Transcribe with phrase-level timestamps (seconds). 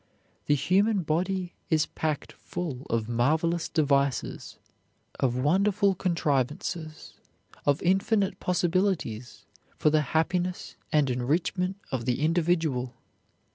[0.47, 4.57] The human body is packed full of marvelous devices,
[5.19, 7.19] of wonderful contrivances,
[7.67, 9.45] of infinite possibilities
[9.77, 12.95] for the happiness and enrichment of the individual.